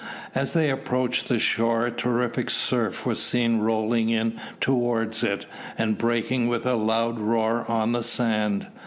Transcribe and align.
As 0.33 0.53
they 0.53 0.71
approached 0.71 1.27
the 1.27 1.37
shore 1.37 1.85
a 1.85 1.91
terrific 1.91 2.49
surf 2.49 3.05
was 3.05 3.21
seen 3.21 3.59
rolling 3.59 4.09
in 4.09 4.39
towards 4.59 5.21
it, 5.21 5.45
and 5.77 5.95
breaking 5.95 6.47
with 6.47 6.65
a 6.65 6.73
loud 6.73 7.19
roar 7.19 7.65
on 7.69 7.91
the 7.91 8.01
sand. 8.01 8.65